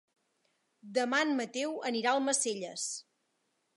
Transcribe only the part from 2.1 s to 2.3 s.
a